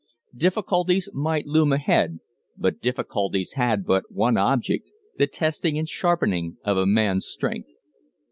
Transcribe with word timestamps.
Difficulties 0.35 1.09
might 1.13 1.45
loom 1.45 1.71
ahead, 1.71 2.21
but 2.57 2.81
difficulties 2.81 3.53
had 3.53 3.85
but 3.85 4.05
one 4.11 4.35
object 4.35 4.89
the 5.19 5.27
testing 5.27 5.77
and 5.77 5.87
sharpening 5.87 6.57
of 6.63 6.75
a 6.75 6.87
man's 6.87 7.27
strength. 7.27 7.77